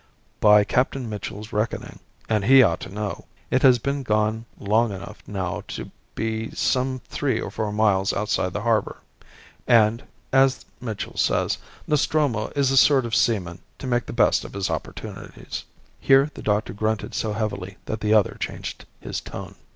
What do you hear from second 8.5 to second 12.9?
the harbour; and, as Mitchell says, Nostromo is the